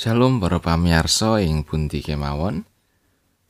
Shalom 0.00 0.40
para 0.40 0.64
pamirsa 0.64 1.44
ing 1.44 1.60
pundi 1.60 2.00
kemawon. 2.00 2.64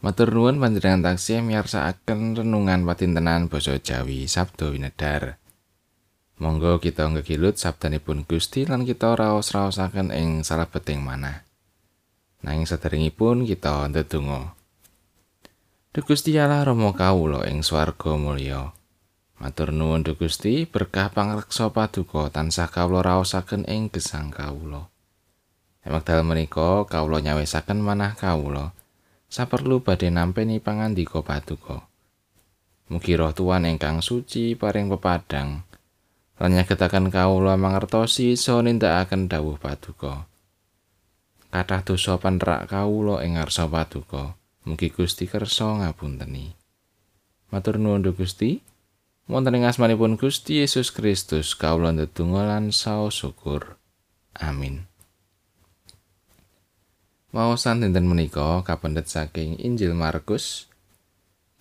Matur 0.02 0.34
nuwun 0.34 0.58
panjenengan 0.58 1.14
taksih 1.14 1.46
miyarsakaken 1.46 2.42
renungan 2.42 2.82
patintenan 2.82 3.46
basa 3.46 3.78
Jawi 3.78 4.26
Sabdo 4.26 4.74
Winedar. 4.74 5.38
Monggo 6.42 6.82
kita 6.82 7.06
ngegilut 7.06 7.54
sabdanipun 7.54 8.26
Gusti 8.26 8.66
lan 8.66 8.82
kita 8.82 9.14
raos-raosaken 9.14 10.10
ing 10.10 10.42
salebeting 10.42 10.98
manah. 10.98 11.46
Nanging 12.42 12.66
sederengipun 12.66 13.46
kita 13.46 13.86
ndedonga. 13.86 14.50
Duh 15.94 16.02
Gusti 16.02 16.34
Allah 16.34 16.66
Rama 16.66 16.90
kawula 16.98 17.46
ing 17.46 17.62
swarga 17.62 18.18
mulya. 18.18 18.74
Matur 19.38 19.70
nuwun 19.70 20.02
Duh 20.02 20.18
Gusti 20.18 20.66
berkah 20.66 21.14
pangreksa 21.14 21.70
paduka 21.70 22.26
tansah 22.34 22.66
kawula 22.66 23.06
raosaken 23.06 23.70
ing 23.70 23.86
gesang 23.86 24.34
kawula. 24.34 24.90
Wekdal 25.80 26.20
menika 26.28 26.84
kawula 26.84 27.24
nyawisaken 27.24 27.80
manah 27.80 28.12
kawula 28.12 28.76
saperlu 29.30 29.80
badhe 29.80 30.12
nampi 30.12 30.60
pangandika 30.60 31.24
paduka. 31.24 31.88
Mugi 32.90 33.14
roh 33.14 33.30
tuan 33.30 33.64
ingkang 33.64 34.02
suci 34.02 34.58
paring 34.58 34.90
pepadang 34.90 35.62
lan 36.40 36.50
nyagetaken 36.56 37.08
kawula 37.08 37.54
mangertosi 37.54 38.34
so 38.34 38.58
nindakaken 38.64 39.30
dawuh 39.30 39.56
paduka. 39.56 40.26
Kathah 41.48 41.82
dosa 41.86 42.18
panrak 42.18 42.66
kawula 42.66 43.22
ing 43.22 43.38
ngarsa 43.38 43.70
paduka. 43.70 44.34
Mugi 44.68 44.92
Gusti 44.92 45.24
kersa 45.24 45.80
ngapunteni. 45.80 46.52
Matur 47.48 47.80
nuwun 47.80 48.04
Gusti. 48.12 48.60
Wonten 49.30 49.56
ing 49.56 49.64
asmanipun 49.64 50.18
Gusti 50.18 50.60
Yesus 50.60 50.90
Kristus 50.90 51.54
kawula 51.54 51.94
ndedonga 51.94 52.42
lan 52.44 52.74
saos 52.74 53.22
syukur. 53.22 53.78
Amin. 54.34 54.89
Maosan 57.30 57.78
dinten 57.78 58.10
menika 58.10 58.58
kapendet 58.66 59.06
saking 59.06 59.54
Injil 59.62 59.94
Markus 59.94 60.66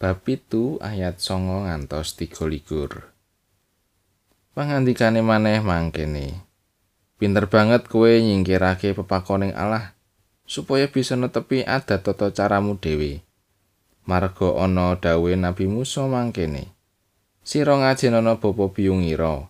bab 0.02 0.26
itu 0.26 0.82
ayat 0.82 1.22
songo 1.22 1.70
ngantos 1.70 2.18
tiga 2.18 2.50
likur. 2.50 3.14
Pangandikane 4.58 5.22
maneh 5.22 5.62
mangkene. 5.62 6.42
Pinter 7.22 7.46
banget 7.46 7.86
kowe 7.86 8.10
nyingkirake 8.10 8.98
pepakoning 8.98 9.54
Allah 9.54 9.94
supaya 10.50 10.90
bisa 10.90 11.14
netepi 11.14 11.62
adat 11.62 12.02
tata 12.02 12.34
caramu 12.34 12.82
dhewe. 12.82 13.22
Marga 14.10 14.58
ana 14.58 14.98
dawe 14.98 15.32
Nabi 15.38 15.70
Musa 15.70 16.10
mangkene. 16.10 16.74
Sira 17.46 17.78
ngajenana 17.78 18.42
bapa 18.42 18.74
biyungira 18.74 19.46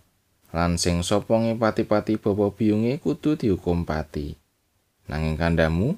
lan 0.52 0.76
sing 0.76 1.00
sapa 1.00 1.40
ngepati-pati 1.40 2.20
bapa 2.20 2.52
biyunge 2.52 3.00
kudu 3.00 3.40
dihukum 3.40 3.88
pati. 3.88 4.36
Nanging 5.08 5.40
kandamu 5.40 5.96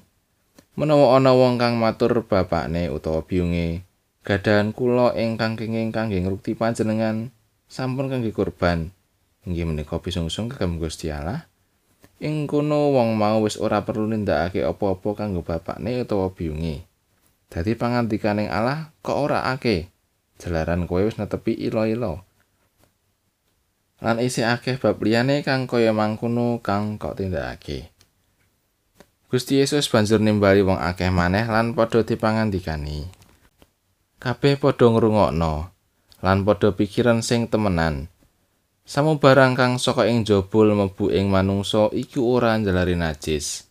menawa 0.73 1.21
ana 1.21 1.37
wong 1.37 1.61
kang 1.61 1.77
matur 1.77 2.25
bapakne 2.25 2.89
utawa 2.89 3.21
biyunge 3.21 3.85
gadahan 4.25 4.73
kula 4.73 5.13
ingkang 5.13 5.53
kenging 5.53 5.93
kangge 5.93 6.17
ngrukti 6.23 6.57
panjenengan 6.57 7.29
sampun 7.69 8.09
kangge 8.09 8.33
kurban 8.33 8.89
inggih 9.43 9.67
menika 9.67 9.99
pisungsung 9.99 10.47
kagem 10.47 10.79
Gusti 10.79 11.11
Allah. 11.11 11.47
Ing 12.23 12.47
kono 12.47 12.95
wong 12.95 13.19
mau 13.19 13.43
wis 13.43 13.59
ora 13.59 13.83
perlu 13.83 14.07
nindakake 14.07 14.63
apa-apa 14.63 15.19
kanggo 15.19 15.43
bapakne 15.43 15.99
utawa 15.99 16.31
biyunge. 16.31 16.87
Dadi 17.51 17.75
pangantikaning 17.75 18.47
Allah 18.47 18.95
kok 19.03 19.19
ora 19.19 19.51
ake 19.51 19.91
jalaran 20.39 20.87
kowe 20.87 21.03
wis 21.03 21.19
netepi 21.19 21.53
ilo-ilo. 21.53 22.23
Lan 23.99 24.19
isih 24.23 24.47
akeh 24.47 24.79
bab 24.79 24.99
liyane 25.03 25.43
kang 25.43 25.67
kaya 25.67 25.91
mangkono 25.91 26.63
kang 26.63 26.95
kok 26.95 27.19
tindakake 27.19 27.92
Gusti 29.33 29.57
Yesus 29.57 29.89
banjur 29.89 30.21
nimbali 30.21 30.61
wong 30.61 30.77
akeh 30.77 31.09
maneh 31.09 31.49
lan 31.49 31.73
padha 31.73 32.05
dipangandikani. 32.05 33.09
Kabeh 34.21 34.61
padha 34.61 34.93
ngrungokno 34.93 35.73
lan 36.21 36.45
padha 36.45 36.77
pikiran 36.77 37.25
sing 37.25 37.49
temenan. 37.49 38.13
Samu 38.85 39.17
barang 39.17 39.57
kang 39.57 39.81
saka 39.81 40.05
ing 40.05 40.21
jabul 40.21 40.77
mlebu 40.77 41.09
ing 41.09 41.33
manungsa 41.33 41.89
iku 41.97 42.29
ora 42.29 42.53
njalari 42.61 42.93
najis. 42.93 43.65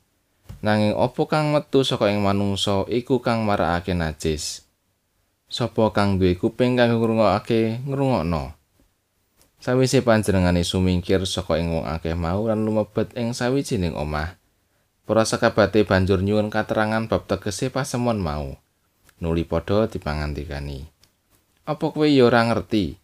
Nanging 0.67 0.99
apa 0.99 1.23
kang 1.31 1.55
metu 1.55 1.87
saka 1.87 2.11
ing 2.11 2.27
manungsa 2.27 2.83
iku 2.91 3.23
kang 3.23 3.47
marakake 3.47 3.95
najis. 3.95 4.67
Sapa 5.47 5.95
kang 5.95 6.19
duwe 6.19 6.35
kuping 6.35 6.75
kang 6.75 6.99
ngrungokake 6.99 7.87
ngrungokno. 7.87 8.51
Sawise 9.63 10.03
panjenengane 10.03 10.67
sumingkir 10.67 11.23
saka 11.23 11.55
ing 11.63 11.71
wong 11.71 11.87
akeh 11.87 12.19
mau 12.19 12.51
lan 12.51 12.67
lumebet 12.67 13.15
ing 13.15 13.31
sawijining 13.31 13.95
omah. 13.95 14.42
Para 15.03 15.27
sakabate 15.27 15.83
banjur 15.83 16.23
nyuwun 16.23 16.47
katerangan 16.47 17.11
bab 17.11 17.27
tegese 17.27 17.75
pasemon 17.75 18.23
mau. 18.23 18.55
Nuli 19.19 19.43
padha 19.43 19.91
dipangandikani. 19.91 20.87
Apa 21.67 21.91
kowe 21.91 22.07
ya 22.07 22.27
ora 22.27 22.47
ngerti? 22.47 22.99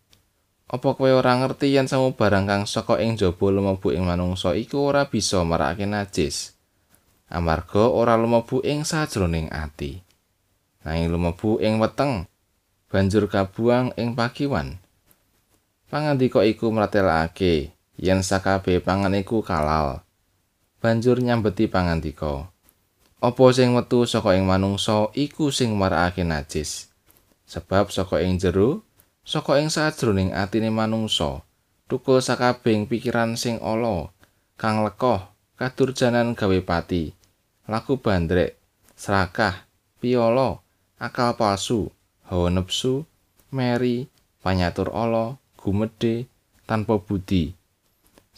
Apa 0.71 0.95
kowe 0.95 1.11
ora 1.11 1.35
ngerti 1.39 1.75
yen 1.75 1.91
samu 1.91 2.15
barang 2.15 2.47
kang 2.47 2.63
saka 2.71 3.03
ing 3.03 3.19
jaba 3.19 3.51
lumebu 3.51 3.95
ing 3.95 4.07
manungsa 4.07 4.55
iku 4.55 4.91
ora 4.91 5.11
bisa 5.11 5.43
marakake 5.43 5.87
najis? 5.87 6.59
Amarga 7.31 7.87
ora 7.91 8.15
lumebu 8.15 8.63
ing 8.67 8.87
sajroning 8.87 9.51
ati. 9.51 10.03
Nanging 10.87 11.13
lumebu 11.13 11.59
ing 11.59 11.83
weteng, 11.83 12.31
banjur 12.89 13.27
kabuang 13.27 13.91
ing 13.99 14.15
pakiwan. 14.15 14.79
Pangandika 15.91 16.47
iku 16.47 16.71
mratelakake 16.71 17.75
yen 17.99 18.23
sakabeh 18.23 18.79
pangan 18.83 19.19
iku 19.19 19.43
kalal. 19.43 20.08
Banjur 20.79 21.19
nyambeti 21.19 21.67
pangandika. 21.67 22.47
Apa 23.19 23.45
sing 23.51 23.75
metu 23.75 24.07
saka 24.07 24.39
ing 24.39 24.47
manungsa 24.47 25.11
iku 25.19 25.51
sing 25.51 25.75
marakake 25.75 26.23
najis. 26.23 26.87
Sebab 27.51 27.91
saka 27.91 28.23
ing 28.23 28.39
jero, 28.39 28.87
saka 29.27 29.59
ing 29.59 29.75
sajroning 29.75 30.31
atine 30.31 30.71
manungsa, 30.71 31.43
tukul 31.91 32.23
sakabeng 32.23 32.87
pikiran 32.87 33.35
sing 33.35 33.59
ala, 33.59 34.15
kang 34.55 34.87
lekoh, 34.87 35.27
kadurjanan 35.59 36.39
gawe 36.39 36.59
pati, 36.63 37.11
laku 37.67 37.99
bandrek, 37.99 38.55
serakah, 38.95 39.67
piolo, 39.99 40.63
akal 41.03 41.35
palsu, 41.35 41.91
hawa 42.31 42.55
nepsu, 42.55 43.03
meri, 43.51 44.07
panyatur 44.47 44.95
ala, 44.95 45.43
gumedhe, 45.59 46.31
tanpa 46.71 47.03
budi. 47.03 47.58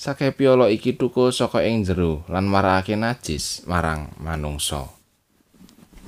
Sake 0.01 0.33
piolo 0.33 0.65
iki 0.73 0.97
tukul 0.97 1.29
saka 1.29 1.61
ing 1.61 1.85
jero 1.85 2.25
lan 2.33 2.49
marakake 2.49 2.97
najis 2.97 3.69
marang 3.69 4.09
manungsa. 4.17 4.89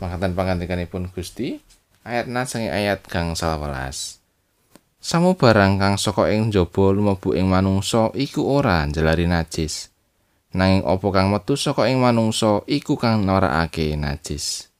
Mangkatan 0.01 0.33
pangandikanipun 0.33 1.13
Gusti 1.13 1.61
ayat 2.01 2.25
nasengi 2.25 2.73
ayat 2.73 3.05
kang 3.05 3.37
salawelas. 3.37 4.17
Samu 4.97 5.37
barang 5.37 5.77
kang 5.77 6.01
saka 6.01 6.33
ing 6.33 6.49
jaba 6.49 6.89
lumebu 6.89 7.37
ing 7.37 7.53
manungsa 7.53 8.09
iku 8.17 8.49
ora 8.49 8.81
njelari 8.89 9.29
najis. 9.29 9.93
Nanging 10.57 10.89
apa 10.89 11.07
kang 11.13 11.29
metu 11.29 11.61
saka 11.61 11.85
ing 11.93 12.01
manungsa 12.01 12.65
iku 12.65 12.97
kang 12.97 13.29
narakake 13.29 13.93
najis. 14.01 14.73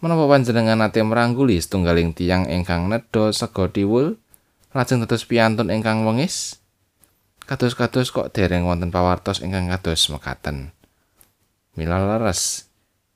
Menapa 0.00 0.24
panjenengan 0.32 0.80
ate 0.80 1.04
merangguli 1.04 1.60
setunggaling 1.60 2.16
tiang 2.16 2.48
ingkang 2.48 2.88
nedha 2.88 3.36
sega 3.36 3.68
diwul 3.68 4.16
lajeng 4.72 5.04
dados 5.04 5.28
piantun 5.28 5.68
ingkang 5.68 6.08
wengis? 6.08 6.56
Kados-kados 7.48 8.12
kok 8.12 8.28
dereng 8.36 8.68
wonten 8.68 8.92
pawartos 8.92 9.40
ingkang 9.40 9.72
kados 9.72 10.12
mekaten. 10.12 10.76
Mila 11.80 11.96
leres. 11.96 12.68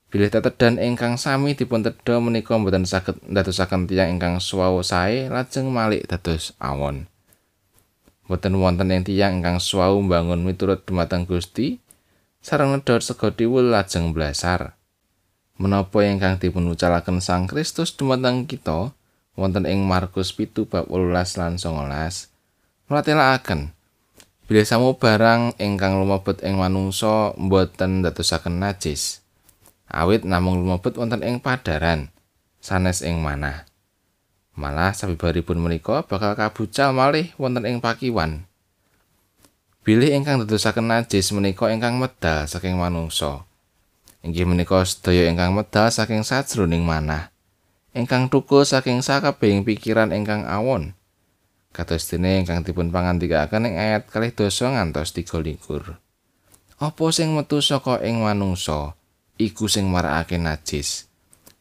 Bilih 0.09 0.33
tetedan 0.33 0.81
ingkang 0.81 1.21
sami 1.21 1.53
dipun 1.53 1.85
tedha 1.85 2.17
menika 2.17 2.57
mboten 2.57 2.89
saged 2.89 3.21
ndadosaken 3.29 3.85
tiyang 3.85 4.17
ingkang 4.17 4.41
suwau 4.41 4.81
sae 4.81 5.29
lajeng 5.29 5.69
malik 5.69 6.09
dados 6.09 6.57
awon. 6.57 7.13
Mboten 8.25 8.57
wonten 8.57 8.89
ing 8.89 9.05
tiyang 9.05 9.41
ingkang 9.41 9.61
suwau 9.61 10.01
mbangun 10.01 10.41
miturut 10.41 10.81
dumateng 10.89 11.29
Gusti 11.29 11.81
sareng 12.41 12.73
nedha 12.73 13.01
sega 13.05 13.37
diwul 13.37 13.69
lajeng 13.69 14.17
blasar. 14.17 14.81
Menapa 15.61 16.09
ingkang 16.09 16.41
dipun 16.41 16.73
ucalaken 16.73 17.21
Sang 17.21 17.45
Kristus 17.45 17.93
dumateng 17.93 18.49
kita 18.49 18.97
wonten 19.37 19.69
ing 19.69 19.85
Markus 19.85 20.33
7 20.33 20.65
bab 20.65 20.89
18 20.89 21.41
lan 21.41 21.61
19. 21.61 22.89
Mratelaken 22.89 23.73
Bilih 24.53 24.69
samu 24.69 25.01
barang 25.01 25.57
ingkang 25.57 25.97
lumebet 25.97 26.45
ing 26.45 26.61
manungsa 26.61 27.33
mboten 27.41 28.05
ndadosaken 28.05 28.61
najis. 28.61 29.25
Awit 29.89 30.29
namung 30.29 30.61
lumebet 30.61 30.93
wonten 31.01 31.25
ing 31.25 31.41
padaran 31.41 32.13
sanes 32.61 33.01
ing 33.01 33.25
manah. 33.25 33.65
Malah 34.53 34.93
sabibaripun 34.93 35.57
menika 35.57 36.05
bakal 36.05 36.37
kabucal 36.37 36.93
malih 36.93 37.33
wonten 37.41 37.65
ing 37.65 37.81
pakiwan. 37.81 38.45
Bilih 39.89 40.13
ingkang 40.13 40.45
ndadosaken 40.45 40.85
najis 40.85 41.33
menika 41.33 41.73
ingkang 41.73 41.97
medal 41.97 42.45
saking 42.45 42.77
manungsa. 42.77 43.49
Inggih 44.21 44.45
menika 44.45 44.85
sedaya 44.85 45.33
ingkang 45.33 45.57
medal 45.57 45.89
saking 45.89 46.29
sajroning 46.29 46.85
manah. 46.85 47.33
Ingkang 47.97 48.29
tukul 48.29 48.69
saking 48.69 49.01
sakabehing 49.01 49.65
pikiran 49.65 50.13
ingkang 50.13 50.45
awon. 50.45 50.93
Kados 51.73 52.05
dene 52.07 52.45
ingkang 52.45 52.63
dipun 52.63 52.93
pangandikaken 52.93 53.73
ing 53.73 53.75
ayat 53.81 54.05
kalih 54.13 54.33
dosa 54.37 54.69
ngantos 54.69 55.17
tiga 55.17 55.41
likur. 55.41 55.97
apa 56.83 57.07
sing 57.15 57.33
metu 57.33 57.65
saka 57.65 58.03
ing 58.05 58.21
manungsa 58.21 58.93
iku 59.41 59.67
sing 59.67 59.89
marakake 59.89 60.37
najis 60.37 61.09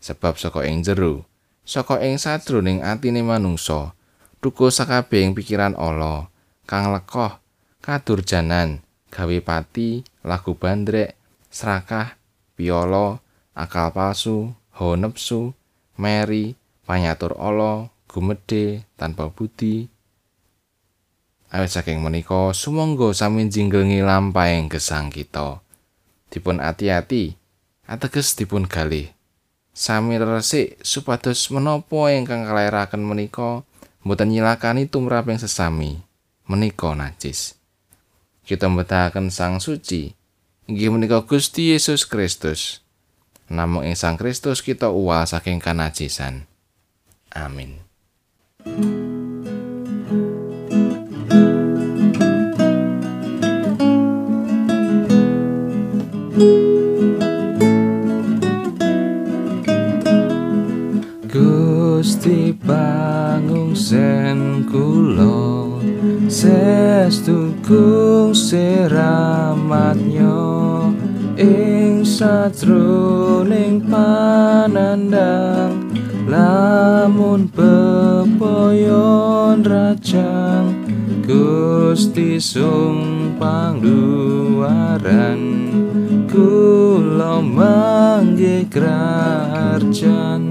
sebab 0.04 0.36
saka 0.36 0.68
ing 0.68 0.84
jero 0.84 1.24
saka 1.64 2.02
ing 2.04 2.20
sadroning 2.20 2.82
atine 2.82 3.24
manungsa 3.24 3.94
tuku 4.42 4.74
sakabehing 4.74 5.38
pikiran 5.38 5.78
ala 5.78 6.34
kang 6.66 6.90
lekoh 6.90 7.38
kadurjanan 7.86 8.82
gawe 9.14 9.38
pati 9.46 10.02
lagu 10.26 10.58
bandrek 10.58 11.14
serakah 11.54 12.18
piolo 12.58 13.22
akal 13.54 13.94
palsu 13.94 14.50
hawa 14.74 14.98
nepsu 14.98 15.54
meri 16.02 16.58
panyatur 16.90 17.38
ala 17.38 17.94
gumedhe 18.10 18.82
tanpa 18.98 19.30
budi 19.30 19.86
awit 21.52 21.72
saking 21.72 22.00
menika 22.00 22.56
sumangga 22.56 23.12
sami 23.12 23.52
jinggengi 23.52 24.00
lampahing 24.00 24.72
gesang 24.72 25.12
kita. 25.12 25.60
Dipun 26.32 26.64
ati-ati 26.64 27.36
ateges 27.86 28.40
dipun 28.40 28.66
galih. 28.66 29.12
Sami 29.76 30.16
resik 30.20 30.80
supados 30.84 31.52
menapa 31.52 32.12
ingkang 32.12 32.48
kalairaken 32.48 33.04
menika 33.04 33.68
mboten 34.04 34.32
nyilakani 34.32 34.88
tumraping 34.88 35.40
sesami. 35.40 36.00
Menika 36.48 36.96
najis. 36.96 37.56
Kita 38.48 38.68
mbetahaken 38.68 39.32
sang 39.32 39.60
suci. 39.64 40.12
Inggih 40.68 40.92
menika 40.92 41.24
Gusti 41.24 41.72
Yesus 41.72 42.04
Kristus. 42.08 42.84
Namung 43.52 43.84
ing 43.84 44.00
Sang 44.00 44.16
Kristus 44.16 44.64
kita 44.64 44.88
uwal 44.88 45.28
saking 45.28 45.60
kanajisan. 45.60 46.48
Amin 47.36 47.84
Gusti 61.30 62.50
pangungsen 62.66 64.66
kula 64.66 65.78
sestu 66.26 67.54
kung 67.62 68.34
seramatnya 68.34 70.42
ing 71.38 72.02
satroning 72.02 73.86
panandang 73.86 75.94
lamun 76.26 77.46
pepoyon 77.54 79.62
rajang 79.62 80.81
Gusti 81.42 82.38
sung 82.38 83.34
pangduaran 83.42 85.42
kula 86.30 87.42
mangge 87.42 88.70
krajan 88.70 90.46